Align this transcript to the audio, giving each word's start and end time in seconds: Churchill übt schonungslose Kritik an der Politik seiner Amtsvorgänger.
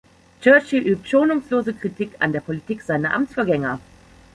Churchill 0.41 0.81
übt 0.87 1.07
schonungslose 1.07 1.75
Kritik 1.75 2.13
an 2.17 2.31
der 2.33 2.39
Politik 2.41 2.81
seiner 2.81 3.13
Amtsvorgänger. 3.13 3.79